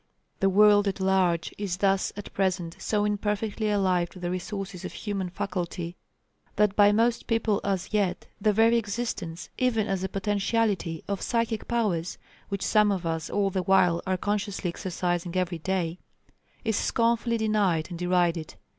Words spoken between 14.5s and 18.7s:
exercising every day, is scornfully denied and derided.